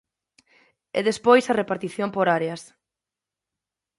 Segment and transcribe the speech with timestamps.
[0.97, 2.61] E despois a repartición por áreas.